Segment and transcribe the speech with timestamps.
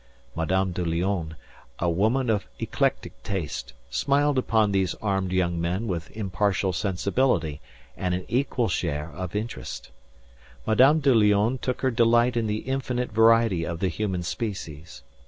[0.35, 1.35] Madame de Lionne,
[1.77, 7.61] a woman of eclectic taste, smiled upon these armed young men with impartial sensibility
[7.95, 9.91] and an equal share of interest.
[10.65, 15.03] Madame de Lionne took her delight in the infinite variety of the human species.